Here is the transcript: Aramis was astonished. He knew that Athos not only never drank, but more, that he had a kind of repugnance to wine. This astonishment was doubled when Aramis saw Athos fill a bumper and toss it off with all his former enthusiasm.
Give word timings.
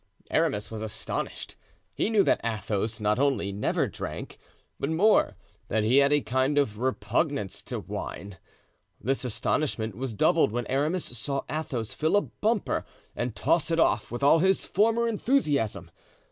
Aramis 0.31 0.71
was 0.71 0.81
astonished. 0.81 1.57
He 1.93 2.09
knew 2.09 2.23
that 2.23 2.41
Athos 2.43 2.99
not 2.99 3.19
only 3.19 3.51
never 3.51 3.85
drank, 3.87 4.39
but 4.79 4.89
more, 4.89 5.35
that 5.67 5.83
he 5.83 5.97
had 5.97 6.11
a 6.11 6.21
kind 6.21 6.57
of 6.57 6.79
repugnance 6.79 7.61
to 7.61 7.79
wine. 7.81 8.39
This 8.99 9.23
astonishment 9.23 9.93
was 9.93 10.15
doubled 10.15 10.51
when 10.51 10.65
Aramis 10.65 11.05
saw 11.05 11.43
Athos 11.47 11.93
fill 11.93 12.15
a 12.15 12.21
bumper 12.21 12.83
and 13.15 13.35
toss 13.35 13.69
it 13.69 13.79
off 13.79 14.09
with 14.09 14.23
all 14.23 14.39
his 14.39 14.65
former 14.65 15.07
enthusiasm. 15.07 15.91